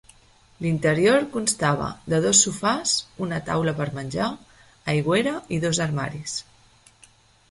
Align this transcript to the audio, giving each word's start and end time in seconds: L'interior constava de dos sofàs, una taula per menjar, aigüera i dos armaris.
L'interior 0.65 1.25
constava 1.33 1.89
de 2.13 2.21
dos 2.23 2.39
sofàs, 2.45 2.93
una 3.27 3.39
taula 3.51 3.73
per 3.81 3.87
menjar, 3.99 4.29
aigüera 4.95 5.35
i 5.59 5.59
dos 5.67 5.83
armaris. 5.89 6.37